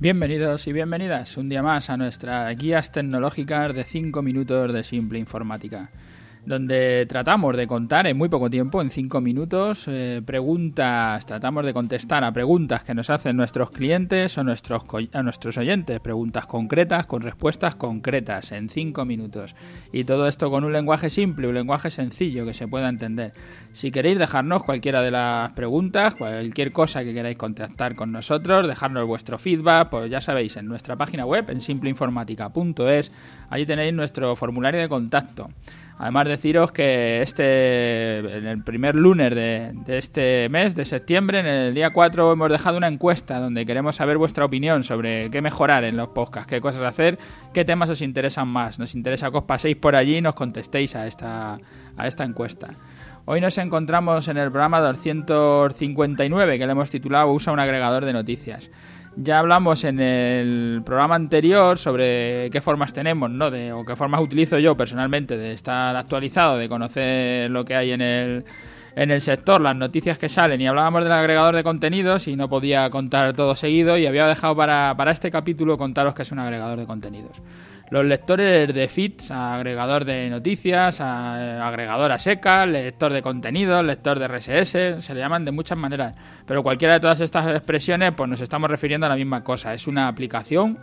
Bienvenidos 0.00 0.68
y 0.68 0.72
bienvenidas 0.72 1.36
un 1.38 1.48
día 1.48 1.60
más 1.60 1.90
a 1.90 1.96
nuestras 1.96 2.56
guías 2.56 2.92
tecnológicas 2.92 3.74
de 3.74 3.82
5 3.82 4.22
minutos 4.22 4.72
de 4.72 4.84
simple 4.84 5.18
informática 5.18 5.90
donde 6.48 7.04
tratamos 7.06 7.54
de 7.56 7.66
contar 7.66 8.06
en 8.06 8.16
muy 8.16 8.30
poco 8.30 8.48
tiempo, 8.48 8.80
en 8.80 8.88
cinco 8.88 9.20
minutos, 9.20 9.84
eh, 9.86 10.22
preguntas, 10.24 11.26
tratamos 11.26 11.64
de 11.66 11.74
contestar 11.74 12.24
a 12.24 12.32
preguntas 12.32 12.82
que 12.84 12.94
nos 12.94 13.10
hacen 13.10 13.36
nuestros 13.36 13.70
clientes 13.70 14.38
o 14.38 14.44
nuestros, 14.44 14.82
a 15.12 15.22
nuestros 15.22 15.58
oyentes, 15.58 16.00
preguntas 16.00 16.46
concretas 16.46 17.06
con 17.06 17.20
respuestas 17.20 17.76
concretas 17.76 18.50
en 18.52 18.70
cinco 18.70 19.04
minutos. 19.04 19.54
Y 19.92 20.04
todo 20.04 20.26
esto 20.26 20.50
con 20.50 20.64
un 20.64 20.72
lenguaje 20.72 21.10
simple, 21.10 21.48
un 21.48 21.54
lenguaje 21.54 21.90
sencillo 21.90 22.46
que 22.46 22.54
se 22.54 22.66
pueda 22.66 22.88
entender. 22.88 23.34
Si 23.72 23.90
queréis 23.90 24.18
dejarnos 24.18 24.64
cualquiera 24.64 25.02
de 25.02 25.10
las 25.10 25.52
preguntas, 25.52 26.14
cualquier 26.14 26.72
cosa 26.72 27.04
que 27.04 27.12
queráis 27.12 27.36
contactar 27.36 27.94
con 27.94 28.10
nosotros, 28.10 28.66
dejarnos 28.66 29.06
vuestro 29.06 29.38
feedback, 29.38 29.90
pues 29.90 30.10
ya 30.10 30.22
sabéis, 30.22 30.56
en 30.56 30.66
nuestra 30.66 30.96
página 30.96 31.26
web, 31.26 31.50
en 31.50 31.60
simpleinformática.es, 31.60 33.12
allí 33.50 33.66
tenéis 33.66 33.92
nuestro 33.92 34.34
formulario 34.34 34.80
de 34.80 34.88
contacto. 34.88 35.50
Además 35.98 36.28
deciros 36.28 36.70
que 36.70 37.22
este, 37.22 38.18
en 38.18 38.46
el 38.46 38.62
primer 38.62 38.94
lunes 38.94 39.34
de, 39.34 39.74
este 39.88 40.48
mes, 40.48 40.76
de 40.76 40.84
septiembre, 40.84 41.40
en 41.40 41.46
el 41.46 41.74
día 41.74 41.90
4, 41.90 42.32
hemos 42.32 42.50
dejado 42.50 42.76
una 42.76 42.86
encuesta 42.86 43.40
donde 43.40 43.66
queremos 43.66 43.96
saber 43.96 44.16
vuestra 44.16 44.44
opinión 44.44 44.84
sobre 44.84 45.28
qué 45.30 45.42
mejorar 45.42 45.82
en 45.82 45.96
los 45.96 46.08
podcasts, 46.08 46.48
qué 46.48 46.60
cosas 46.60 46.82
hacer, 46.82 47.18
qué 47.52 47.64
temas 47.64 47.90
os 47.90 48.00
interesan 48.00 48.46
más. 48.46 48.78
Nos 48.78 48.94
interesa 48.94 49.32
que 49.32 49.38
os 49.38 49.44
paséis 49.44 49.76
por 49.76 49.96
allí 49.96 50.18
y 50.18 50.22
nos 50.22 50.34
contestéis 50.34 50.94
a 50.94 51.08
esta, 51.08 51.58
a 51.96 52.06
esta 52.06 52.22
encuesta. 52.22 52.68
Hoy 53.24 53.40
nos 53.40 53.58
encontramos 53.58 54.28
en 54.28 54.36
el 54.38 54.50
programa 54.52 54.80
259 54.80 56.58
que 56.58 56.66
le 56.66 56.72
hemos 56.72 56.90
titulado 56.90 57.32
Usa 57.32 57.52
un 57.52 57.58
agregador 57.58 58.04
de 58.04 58.12
noticias. 58.12 58.70
Ya 59.20 59.40
hablamos 59.40 59.82
en 59.82 59.98
el 59.98 60.80
programa 60.86 61.16
anterior 61.16 61.76
sobre 61.76 62.50
qué 62.52 62.60
formas 62.60 62.92
tenemos, 62.92 63.28
¿no? 63.28 63.50
De, 63.50 63.72
o 63.72 63.84
qué 63.84 63.96
formas 63.96 64.20
utilizo 64.20 64.60
yo 64.60 64.76
personalmente 64.76 65.36
de 65.36 65.52
estar 65.54 65.96
actualizado, 65.96 66.56
de 66.56 66.68
conocer 66.68 67.50
lo 67.50 67.64
que 67.64 67.74
hay 67.74 67.90
en 67.90 68.00
el, 68.00 68.44
en 68.94 69.10
el 69.10 69.20
sector, 69.20 69.60
las 69.60 69.74
noticias 69.74 70.18
que 70.18 70.28
salen. 70.28 70.60
Y 70.60 70.68
hablábamos 70.68 71.02
del 71.02 71.12
agregador 71.12 71.56
de 71.56 71.64
contenidos 71.64 72.28
y 72.28 72.36
no 72.36 72.48
podía 72.48 72.88
contar 72.90 73.34
todo 73.34 73.56
seguido 73.56 73.98
y 73.98 74.06
había 74.06 74.24
dejado 74.24 74.54
para, 74.54 74.94
para 74.96 75.10
este 75.10 75.32
capítulo 75.32 75.76
contaros 75.76 76.14
que 76.14 76.22
es 76.22 76.30
un 76.30 76.38
agregador 76.38 76.78
de 76.78 76.86
contenidos 76.86 77.42
los 77.90 78.04
lectores 78.04 78.72
de 78.72 78.88
feeds, 78.88 79.30
agregador 79.30 80.04
de 80.04 80.28
noticias, 80.30 81.00
agregador 81.00 82.12
a 82.12 82.18
seca, 82.18 82.66
lector 82.66 83.12
de 83.12 83.22
contenidos, 83.22 83.84
lector 83.84 84.18
de 84.18 84.28
RSS, 84.28 85.04
se 85.04 85.14
le 85.14 85.20
llaman 85.20 85.44
de 85.44 85.52
muchas 85.52 85.78
maneras. 85.78 86.14
Pero 86.46 86.62
cualquiera 86.62 86.94
de 86.94 87.00
todas 87.00 87.20
estas 87.20 87.48
expresiones, 87.54 88.12
pues 88.14 88.28
nos 88.28 88.40
estamos 88.40 88.70
refiriendo 88.70 89.06
a 89.06 89.10
la 89.10 89.16
misma 89.16 89.42
cosa. 89.42 89.72
Es 89.72 89.86
una 89.86 90.08
aplicación, 90.08 90.78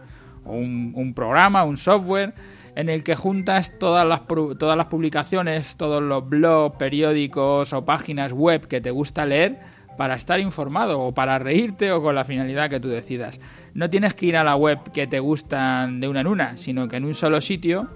un, 0.45 0.93
un 0.95 1.13
programa, 1.13 1.63
un 1.63 1.77
software 1.77 2.33
en 2.75 2.89
el 2.89 3.03
que 3.03 3.15
juntas 3.15 3.73
todas 3.79 4.05
las, 4.05 4.21
todas 4.27 4.77
las 4.77 4.87
publicaciones, 4.87 5.75
todos 5.77 6.03
los 6.03 6.27
blogs, 6.27 6.77
periódicos 6.77 7.71
o 7.73 7.85
páginas 7.85 8.33
web 8.33 8.67
que 8.67 8.81
te 8.81 8.91
gusta 8.91 9.25
leer 9.25 9.59
para 9.97 10.15
estar 10.15 10.39
informado 10.39 10.99
o 10.99 11.13
para 11.13 11.39
reírte 11.39 11.91
o 11.91 12.01
con 12.01 12.15
la 12.15 12.23
finalidad 12.23 12.69
que 12.69 12.79
tú 12.79 12.89
decidas. 12.89 13.39
No 13.73 13.89
tienes 13.89 14.13
que 14.13 14.27
ir 14.27 14.37
a 14.37 14.43
la 14.43 14.55
web 14.55 14.79
que 14.93 15.07
te 15.07 15.19
gustan 15.19 15.99
de 15.99 16.07
una 16.07 16.21
en 16.21 16.27
una, 16.27 16.57
sino 16.57 16.87
que 16.87 16.97
en 16.97 17.05
un 17.05 17.15
solo 17.15 17.41
sitio 17.41 17.89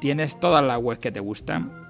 tienes 0.00 0.38
todas 0.38 0.64
las 0.64 0.78
webs 0.78 1.00
que 1.00 1.12
te 1.12 1.20
gustan. 1.20 1.84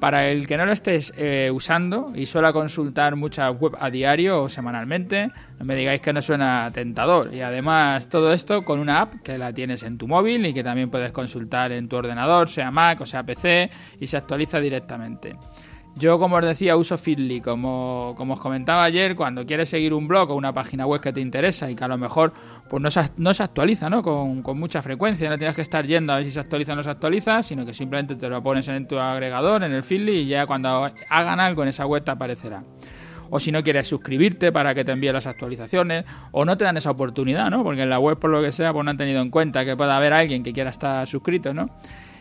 Para 0.00 0.28
el 0.28 0.46
que 0.46 0.58
no 0.58 0.66
lo 0.66 0.72
estés 0.72 1.14
eh, 1.16 1.50
usando 1.54 2.12
y 2.14 2.26
suele 2.26 2.52
consultar 2.52 3.16
muchas 3.16 3.56
webs 3.58 3.78
a 3.80 3.90
diario 3.90 4.42
o 4.42 4.48
semanalmente, 4.48 5.30
no 5.58 5.64
me 5.64 5.74
digáis 5.74 6.00
que 6.02 6.12
no 6.12 6.20
suena 6.20 6.70
tentador. 6.74 7.32
Y 7.32 7.40
además 7.40 8.08
todo 8.08 8.32
esto 8.32 8.64
con 8.64 8.80
una 8.80 9.00
app 9.00 9.22
que 9.22 9.38
la 9.38 9.52
tienes 9.52 9.82
en 9.82 9.96
tu 9.96 10.06
móvil 10.06 10.44
y 10.44 10.52
que 10.52 10.62
también 10.62 10.90
puedes 10.90 11.12
consultar 11.12 11.72
en 11.72 11.88
tu 11.88 11.96
ordenador, 11.96 12.50
sea 12.50 12.70
Mac 12.70 13.00
o 13.00 13.06
sea 13.06 13.22
PC, 13.22 13.70
y 13.98 14.06
se 14.06 14.16
actualiza 14.16 14.60
directamente. 14.60 15.36
Yo, 15.96 16.18
como 16.18 16.36
os 16.36 16.44
decía, 16.44 16.76
uso 16.76 16.98
Feedly. 16.98 17.40
Como, 17.40 18.14
como 18.16 18.34
os 18.34 18.40
comentaba 18.40 18.82
ayer, 18.82 19.14
cuando 19.14 19.46
quieres 19.46 19.68
seguir 19.68 19.94
un 19.94 20.08
blog 20.08 20.30
o 20.30 20.34
una 20.34 20.52
página 20.52 20.86
web 20.86 21.00
que 21.00 21.12
te 21.12 21.20
interesa 21.20 21.70
y 21.70 21.76
que 21.76 21.84
a 21.84 21.88
lo 21.88 21.98
mejor 21.98 22.32
pues 22.68 22.82
no 22.82 22.90
se, 22.90 23.02
no 23.18 23.32
se 23.32 23.42
actualiza 23.42 23.88
¿no? 23.88 24.02
Con, 24.02 24.42
con, 24.42 24.58
mucha 24.58 24.82
frecuencia, 24.82 25.28
no 25.30 25.38
tienes 25.38 25.54
que 25.54 25.62
estar 25.62 25.86
yendo 25.86 26.12
a 26.12 26.16
ver 26.16 26.24
si 26.24 26.32
se 26.32 26.40
actualiza 26.40 26.72
o 26.72 26.76
no 26.76 26.82
se 26.82 26.90
actualiza, 26.90 27.42
sino 27.42 27.64
que 27.64 27.72
simplemente 27.72 28.16
te 28.16 28.28
lo 28.28 28.42
pones 28.42 28.66
en 28.68 28.88
tu 28.88 28.98
agregador, 28.98 29.62
en 29.62 29.72
el 29.72 29.82
Feedly, 29.82 30.20
y 30.20 30.26
ya 30.26 30.46
cuando 30.46 30.90
hagan 31.10 31.40
algo 31.40 31.62
en 31.62 31.68
esa 31.68 31.86
web 31.86 32.02
te 32.02 32.10
aparecerá 32.10 32.64
o 33.30 33.40
si 33.40 33.50
no 33.50 33.62
quieres 33.64 33.88
suscribirte 33.88 34.52
para 34.52 34.74
que 34.74 34.84
te 34.84 34.92
envíe 34.92 35.10
las 35.10 35.26
actualizaciones, 35.26 36.04
o 36.30 36.44
no 36.44 36.56
te 36.56 36.64
dan 36.64 36.76
esa 36.76 36.90
oportunidad, 36.90 37.50
¿no? 37.50 37.64
Porque 37.64 37.82
en 37.82 37.90
la 37.90 37.98
web, 37.98 38.16
por 38.16 38.30
lo 38.30 38.40
que 38.40 38.52
sea, 38.52 38.72
pues 38.72 38.84
no 38.84 38.92
han 38.92 38.96
tenido 38.96 39.20
en 39.22 39.30
cuenta 39.30 39.64
que 39.64 39.76
pueda 39.76 39.96
haber 39.96 40.12
alguien 40.12 40.44
que 40.44 40.52
quiera 40.52 40.70
estar 40.70 41.04
suscrito, 41.08 41.52
¿no? 41.52 41.68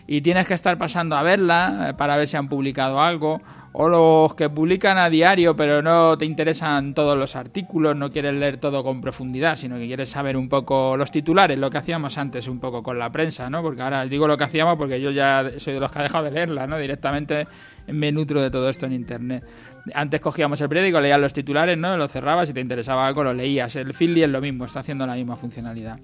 Y 0.05 0.21
tienes 0.21 0.47
que 0.47 0.53
estar 0.53 0.77
pasando 0.77 1.15
a 1.15 1.23
verla 1.23 1.89
eh, 1.89 1.93
para 1.93 2.17
ver 2.17 2.27
si 2.27 2.35
han 2.37 2.49
publicado 2.49 2.99
algo, 2.99 3.41
o 3.73 3.89
los 3.89 4.35
que 4.35 4.49
publican 4.49 4.97
a 4.97 5.09
diario 5.09 5.55
pero 5.55 5.81
no 5.81 6.17
te 6.17 6.25
interesan 6.25 6.93
todos 6.93 7.17
los 7.17 7.35
artículos, 7.35 7.95
no 7.95 8.09
quieres 8.09 8.33
leer 8.35 8.57
todo 8.57 8.83
con 8.83 9.01
profundidad, 9.01 9.55
sino 9.55 9.77
que 9.77 9.87
quieres 9.87 10.09
saber 10.09 10.37
un 10.37 10.47
poco 10.47 10.95
los 10.95 11.11
titulares, 11.11 11.57
lo 11.57 11.69
que 11.69 11.79
hacíamos 11.79 12.17
antes 12.17 12.47
un 12.47 12.59
poco 12.59 12.83
con 12.83 12.99
la 12.99 13.11
prensa, 13.11 13.49
¿no? 13.49 13.61
Porque 13.61 13.81
ahora 13.81 14.05
digo 14.05 14.27
lo 14.27 14.37
que 14.37 14.43
hacíamos 14.43 14.77
porque 14.77 15.01
yo 15.01 15.11
ya 15.11 15.49
soy 15.57 15.73
de 15.73 15.79
los 15.79 15.91
que 15.91 15.99
ha 15.99 16.03
dejado 16.03 16.25
de 16.25 16.31
leerla, 16.31 16.67
¿no? 16.67 16.77
Directamente 16.77 17.47
me 17.87 18.11
nutro 18.11 18.41
de 18.41 18.51
todo 18.51 18.69
esto 18.69 18.85
en 18.85 18.93
internet. 18.93 19.43
Antes 19.93 20.21
cogíamos 20.21 20.61
el 20.61 20.69
periódico, 20.69 21.01
leías 21.01 21.19
los 21.19 21.33
titulares, 21.33 21.77
¿no? 21.77 21.97
Lo 21.97 22.07
cerrabas, 22.07 22.47
si 22.47 22.53
te 22.53 22.61
interesaba 22.61 23.07
algo 23.07 23.23
lo 23.23 23.33
leías. 23.33 23.75
El 23.75 23.93
Feedly 23.93 24.23
es 24.23 24.29
lo 24.29 24.39
mismo, 24.39 24.65
está 24.65 24.81
haciendo 24.81 25.05
la 25.07 25.15
misma 25.15 25.35
funcionalidad. 25.35 25.97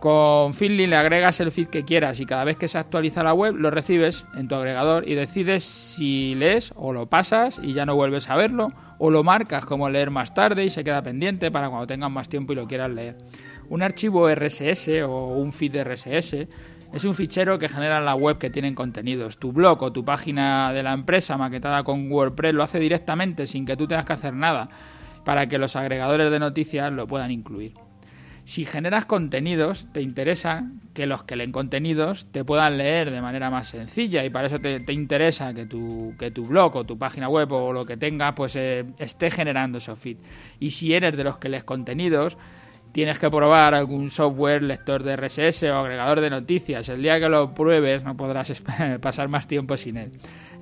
Con 0.00 0.54
Feedly 0.54 0.86
le 0.86 0.94
agregas 0.94 1.40
el 1.40 1.50
feed 1.50 1.66
que 1.66 1.84
quieras 1.84 2.20
y 2.20 2.26
cada 2.26 2.44
vez 2.44 2.56
que 2.56 2.68
se 2.68 2.78
actualiza 2.78 3.24
la 3.24 3.34
web 3.34 3.56
lo 3.56 3.72
recibes 3.72 4.26
en 4.36 4.46
tu 4.46 4.54
agregador 4.54 5.08
y 5.08 5.14
decides 5.14 5.64
si 5.64 6.36
lees 6.36 6.72
o 6.76 6.92
lo 6.92 7.06
pasas 7.06 7.60
y 7.60 7.72
ya 7.72 7.84
no 7.84 7.96
vuelves 7.96 8.30
a 8.30 8.36
verlo 8.36 8.72
o 8.98 9.10
lo 9.10 9.24
marcas 9.24 9.66
como 9.66 9.90
leer 9.90 10.10
más 10.10 10.34
tarde 10.34 10.64
y 10.64 10.70
se 10.70 10.84
queda 10.84 11.02
pendiente 11.02 11.50
para 11.50 11.68
cuando 11.68 11.88
tengas 11.88 12.12
más 12.12 12.28
tiempo 12.28 12.52
y 12.52 12.56
lo 12.56 12.68
quieras 12.68 12.92
leer. 12.92 13.18
Un 13.70 13.82
archivo 13.82 14.32
RSS 14.32 15.02
o 15.04 15.34
un 15.34 15.52
feed 15.52 15.82
RSS 15.82 16.46
es 16.92 17.04
un 17.04 17.14
fichero 17.14 17.58
que 17.58 17.68
genera 17.68 18.00
la 18.00 18.14
web 18.14 18.38
que 18.38 18.50
tienen 18.50 18.76
contenidos. 18.76 19.38
Tu 19.38 19.50
blog 19.50 19.82
o 19.82 19.92
tu 19.92 20.04
página 20.04 20.72
de 20.72 20.84
la 20.84 20.92
empresa 20.92 21.36
maquetada 21.36 21.82
con 21.82 22.10
WordPress 22.10 22.54
lo 22.54 22.62
hace 22.62 22.78
directamente 22.78 23.48
sin 23.48 23.66
que 23.66 23.76
tú 23.76 23.88
tengas 23.88 24.04
que 24.04 24.12
hacer 24.12 24.32
nada 24.32 24.68
para 25.24 25.48
que 25.48 25.58
los 25.58 25.74
agregadores 25.74 26.30
de 26.30 26.38
noticias 26.38 26.92
lo 26.92 27.08
puedan 27.08 27.32
incluir 27.32 27.87
si 28.48 28.64
generas 28.64 29.04
contenidos, 29.04 29.88
te 29.92 30.00
interesa 30.00 30.70
que 30.94 31.06
los 31.06 31.22
que 31.22 31.36
leen 31.36 31.52
contenidos 31.52 32.32
te 32.32 32.46
puedan 32.46 32.78
leer 32.78 33.10
de 33.10 33.20
manera 33.20 33.50
más 33.50 33.68
sencilla 33.68 34.24
y 34.24 34.30
para 34.30 34.46
eso 34.46 34.58
te, 34.58 34.90
interesa 34.90 35.52
que 35.52 35.66
tu, 35.66 36.14
que 36.18 36.30
tu 36.30 36.46
blog 36.46 36.74
o 36.76 36.84
tu 36.86 36.96
página 36.96 37.28
web 37.28 37.52
o 37.52 37.74
lo 37.74 37.84
que 37.84 37.98
tenga 37.98 38.34
pues 38.34 38.56
eh, 38.56 38.86
esté 38.98 39.30
generando 39.30 39.76
esos 39.76 39.98
feed. 39.98 40.16
Y 40.60 40.70
si 40.70 40.94
eres 40.94 41.14
de 41.14 41.24
los 41.24 41.36
que 41.36 41.50
lees 41.50 41.62
contenidos, 41.62 42.38
tienes 42.92 43.18
que 43.18 43.28
probar 43.28 43.74
algún 43.74 44.10
software 44.10 44.62
lector 44.62 45.02
de 45.02 45.16
RSS 45.16 45.64
o 45.64 45.76
agregador 45.76 46.22
de 46.22 46.30
noticias. 46.30 46.88
El 46.88 47.02
día 47.02 47.20
que 47.20 47.28
lo 47.28 47.52
pruebes 47.52 48.02
no 48.02 48.16
podrás 48.16 48.62
pasar 49.02 49.28
más 49.28 49.46
tiempo 49.46 49.76
sin 49.76 49.98
él. 49.98 50.12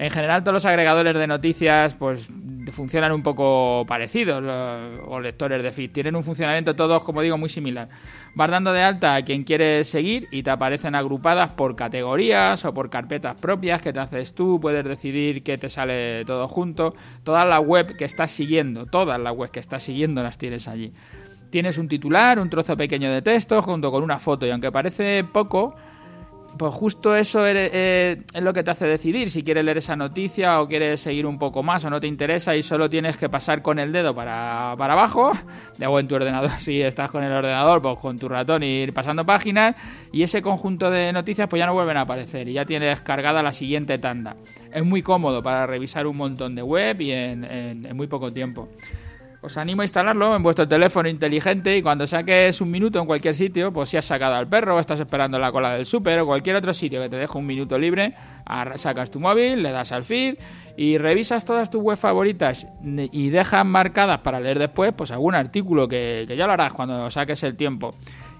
En 0.01 0.11
general 0.11 0.43
todos 0.43 0.55
los 0.55 0.67
agregadores 0.67 1.17
de 1.17 1.29
noticias 1.29 1.95
pues 1.95 2.29
funcionan 2.73 3.13
un 3.13 3.23
poco 3.23 3.85
parecidos, 3.87 4.43
o 5.07 5.21
lectores 5.21 5.63
de 5.63 5.73
feed. 5.73 5.91
Tienen 5.91 6.17
un 6.17 6.25
funcionamiento 6.25 6.77
todos, 6.77 7.03
como 7.03 7.23
digo, 7.23 7.39
muy 7.39 7.49
similar. 7.49 7.89
Vas 8.35 8.51
dando 8.51 8.73
de 8.73 8.83
alta 8.83 9.15
a 9.15 9.23
quien 9.23 9.45
quieres 9.45 9.89
seguir 9.89 10.29
y 10.31 10.43
te 10.43 10.51
aparecen 10.51 10.95
agrupadas 10.95 11.51
por 11.51 11.77
categorías 11.77 12.65
o 12.65 12.75
por 12.75 12.91
carpetas 12.91 13.41
propias 13.41 13.83
que 13.83 13.93
te 13.93 14.01
haces 14.01 14.35
tú. 14.35 14.61
Puedes 14.61 14.85
decidir 14.85 15.43
que 15.43 15.59
te 15.59 15.69
sale 15.69 16.25
todo 16.25 16.49
junto. 16.49 16.95
Toda 17.25 17.45
la 17.45 17.61
web 17.61 17.97
que 17.97 18.05
estás 18.05 18.31
siguiendo, 18.31 18.87
todas 18.87 19.21
las 19.21 19.35
webs 19.35 19.53
que 19.53 19.61
estás 19.61 19.83
siguiendo 19.83 20.23
las 20.23 20.39
tienes 20.39 20.69
allí. 20.69 20.93
Tienes 21.51 21.79
un 21.79 21.89
titular, 21.89 22.39
un 22.39 22.51
trozo 22.51 22.77
pequeño 22.77 23.11
de 23.11 23.23
texto 23.23 23.63
junto 23.63 23.91
con 23.91 24.03
una 24.03 24.19
foto 24.19 24.47
y 24.47 24.51
aunque 24.51 24.73
parece 24.73 25.25
poco, 25.25 25.75
pues 26.57 26.73
justo 26.75 27.15
eso 27.15 27.47
eh, 27.47 28.23
es, 28.33 28.43
lo 28.43 28.53
que 28.53 28.63
te 28.63 28.71
hace 28.71 28.87
decidir 28.87 29.31
si 29.31 29.43
quieres 29.43 29.65
leer 29.65 29.79
esa 29.79 29.97
noticia 29.97 30.61
o 30.61 30.69
quieres 30.69 31.01
seguir 31.01 31.27
un 31.27 31.39
poco 31.39 31.63
más 31.63 31.85
o 31.85 31.91
no 31.91 32.01
te 32.01 32.07
interesa 32.07 32.57
y 32.57 32.63
solo 32.63 32.91
tienes 32.91 33.17
que 33.17 33.29
pasar 33.29 33.63
con 33.63 33.79
el 33.79 33.93
dedo 33.93 34.15
para, 34.15 34.75
para 34.77 34.93
abajo, 34.95 35.33
o 35.87 36.01
en 36.01 36.09
tu 36.09 36.15
ordenador, 36.15 36.51
si 36.61 36.81
estás 36.83 37.11
con 37.11 37.23
el 37.23 37.33
ordenador, 37.33 37.83
pues 37.83 37.99
con 37.99 38.19
tu 38.19 38.29
ratón 38.29 38.63
y 38.63 38.83
ir 38.83 38.93
pasando 38.93 39.25
páginas 39.25 39.77
y 40.13 40.23
ese 40.23 40.43
conjunto 40.43 40.91
de 40.91 41.13
noticias 41.13 41.49
pues 41.49 41.59
ya 41.61 41.67
no 41.67 41.75
vuelven 41.75 41.97
a 41.97 42.03
aparecer 42.03 42.49
y 42.49 42.55
ya 42.55 42.65
tienes 42.65 43.01
cargada 43.01 43.43
la 43.43 43.53
siguiente 43.53 43.99
tanda. 43.99 44.37
Es 44.73 44.85
muy 44.85 45.03
cómodo 45.03 45.43
para 45.43 45.67
revisar 45.67 46.07
un 46.07 46.17
montón 46.17 46.55
de 46.55 46.63
web 46.63 47.01
y 47.01 47.13
en 47.13 47.97
muy 47.97 48.07
poco 48.07 48.33
tiempo. 48.33 48.69
Os 49.47 49.57
animo 49.57 49.83
a 49.83 49.85
instalarlo 49.85 50.35
en 50.35 50.43
vuestro 50.43 50.67
teléfono 50.67 51.09
inteligente 51.09 51.77
y 51.77 51.81
cuando 51.81 52.05
saques 52.05 52.61
un 52.61 52.69
minuto 52.69 52.99
en 52.99 53.07
cualquier 53.07 53.33
sitio, 53.33 53.73
pues 53.73 53.91
si 53.91 53.97
has 53.97 54.05
sacado 54.05 54.35
al 54.35 54.49
perro 54.49 54.75
o 54.75 54.81
estás 54.81 54.99
esperando 54.99 55.39
la 55.39 55.53
cola 55.53 55.71
del 55.75 55.87
súper 55.87 56.19
o 56.19 56.27
cualquier 56.27 56.57
otro 56.57 56.75
sitio 56.75 57.01
que 57.01 57.09
te 57.09 57.15
deje 57.15 57.39
un 57.39 57.47
minuto 57.47 57.79
libre, 57.79 58.13
sacas 58.75 59.09
tu 59.09 59.21
móvil, 59.21 59.63
le 59.63 59.71
das 59.71 59.93
al 59.93 60.03
feed 60.03 60.35
y 60.77 60.99
revisas 60.99 61.45
todas 61.45 61.71
tus 61.71 61.81
webs 61.81 62.01
favoritas 62.01 62.67
y 62.83 63.29
dejas 63.29 63.65
marcadas 63.65 64.19
para 64.19 64.41
leer 64.41 64.59
después, 64.59 64.93
pues 64.97 65.13
algún 65.13 65.37
artículo 65.37 65.87
que, 65.87 66.25
que 66.27 66.37
ya 66.37 66.49
lo 66.49 66.55
harás 66.55 66.73
cuando 66.73 67.09
saques 67.09 67.41
el 67.45 67.55
tiempo 67.55 67.95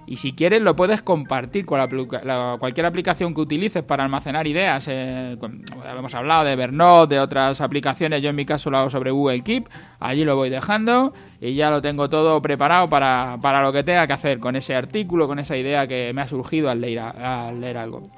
Y 0.07 0.15
si 0.15 0.31
quieres 0.31 0.61
lo 0.61 0.73
puedes 0.77 1.01
compartir 1.01 1.65
con 1.65 1.79
la, 1.79 2.55
cualquier 2.59 2.85
aplicación 2.85 3.33
que 3.33 3.41
utilices 3.41 3.83
para 3.83 4.05
almacenar 4.05 4.47
ideas. 4.47 4.87
Eh, 4.87 5.37
hemos 5.85 6.15
hablado 6.15 6.45
de 6.45 6.53
Evernote, 6.53 7.15
de 7.15 7.19
otras 7.19 7.59
aplicaciones. 7.59 8.21
Yo 8.21 8.29
en 8.29 8.37
mi 8.37 8.45
caso 8.45 8.69
lo 8.71 8.77
hago 8.77 8.89
sobre 8.89 9.11
Google 9.11 9.43
Keep. 9.43 9.67
Allí 9.99 10.23
lo 10.23 10.37
voy 10.37 10.49
dejando 10.49 11.13
y 11.41 11.55
ya 11.55 11.69
lo 11.69 11.81
tengo 11.81 12.09
todo 12.09 12.41
preparado 12.41 12.87
para, 12.87 13.37
para 13.41 13.61
lo 13.61 13.73
que 13.73 13.83
tenga 13.83 14.07
que 14.07 14.13
hacer 14.13 14.39
con 14.39 14.55
ese 14.55 14.75
artículo, 14.75 15.27
con 15.27 15.39
esa 15.39 15.57
idea 15.57 15.87
que 15.87 16.13
me 16.13 16.21
ha 16.21 16.27
surgido 16.27 16.69
al 16.69 16.79
leer, 16.79 16.99
al 16.99 17.59
leer 17.59 17.77
algo. 17.77 18.09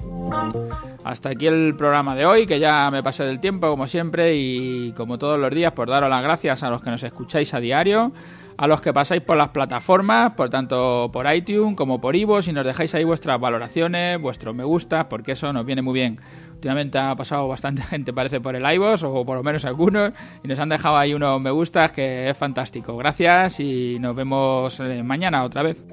Hasta 1.04 1.30
aquí 1.30 1.48
el 1.48 1.74
programa 1.76 2.16
de 2.16 2.28
hoy, 2.28 2.46
que 2.46 2.60
ya 2.60 2.92
me 2.92 3.02
pasé 3.02 3.24
del 3.24 3.40
tiempo 3.40 3.68
como 3.68 3.88
siempre 3.88 4.36
y 4.36 4.92
como 4.92 5.18
todos 5.18 5.40
los 5.40 5.50
días, 5.50 5.72
por 5.72 5.90
daros 5.90 6.10
las 6.10 6.22
gracias 6.22 6.62
a 6.62 6.70
los 6.70 6.84
que 6.84 6.92
nos 6.92 7.02
escucháis 7.02 7.52
a 7.56 7.60
diario 7.60 8.12
a 8.60 8.68
los 8.68 8.82
que 8.82 8.92
pasáis 8.92 9.22
por 9.22 9.38
las 9.38 9.50
plataformas, 9.50 10.34
por 10.34 10.50
tanto 10.50 11.10
por 11.14 11.34
iTunes 11.34 11.78
como 11.78 12.02
por 12.02 12.18
Ivo, 12.18 12.42
si 12.42 12.52
nos 12.52 12.66
dejáis 12.66 12.94
ahí 12.94 13.06
vuestras 13.06 13.40
valoraciones, 13.40 14.20
vuestros 14.20 14.54
me 14.54 14.66
gusta, 14.66 15.08
porque 15.08 15.32
eso 15.32 15.54
nos 15.54 15.66
viene 15.66 15.82
muy 15.82 15.94
bien. 15.94 16.20
Últimamente 16.56 16.98
ha 16.98 17.16
pasado 17.16 17.48
bastante 17.48 17.82
gente, 17.90 18.12
parece, 18.12 18.42
por 18.42 18.58
el 18.58 18.70
iVoox, 18.70 19.04
o 19.04 19.26
por 19.26 19.38
lo 19.38 19.44
menos 19.44 19.64
algunos, 19.64 20.12
y 20.44 20.50
nos 20.50 20.60
han 20.60 20.68
dejado 20.68 20.98
ahí 20.98 21.14
unos 21.14 21.40
me 21.40 21.52
gustas 21.52 21.94
que 21.94 22.30
es 22.30 22.38
fantástico. 22.38 22.98
Gracias 22.98 23.62
y 23.62 23.98
nos 24.02 24.14
vemos 24.14 24.78
eh, 24.82 25.04
mañana 25.04 25.46
otra 25.46 25.64
vez. 25.64 25.86